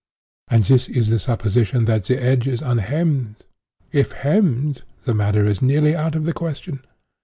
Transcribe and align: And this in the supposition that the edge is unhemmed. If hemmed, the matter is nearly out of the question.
And 0.47 0.63
this 0.63 0.87
in 0.89 1.11
the 1.11 1.19
supposition 1.19 1.85
that 1.85 2.05
the 2.05 2.19
edge 2.19 2.47
is 2.47 2.63
unhemmed. 2.63 3.35
If 3.91 4.13
hemmed, 4.13 4.81
the 5.03 5.13
matter 5.13 5.45
is 5.45 5.61
nearly 5.61 5.95
out 5.95 6.15
of 6.15 6.25
the 6.25 6.33
question. 6.33 6.83